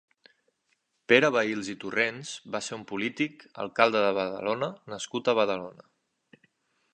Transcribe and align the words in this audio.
Pere 1.11 1.29
Vehils 1.35 1.69
i 1.73 1.75
Torrents 1.83 2.31
va 2.55 2.61
ser 2.69 2.73
un 2.79 2.85
polític, 2.93 3.45
alcalde 3.65 4.03
de 4.07 4.17
Badalona 4.21 4.71
nascut 4.95 5.31
a 5.31 5.37
Badalona. 5.43 5.89